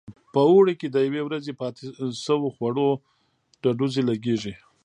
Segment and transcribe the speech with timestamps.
[0.33, 1.85] په اوړي کې د یوې ورځې پاتې
[2.23, 2.89] شو خوړو
[3.61, 4.53] ډډوزې لګېږي.